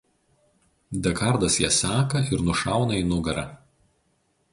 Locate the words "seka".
1.75-2.21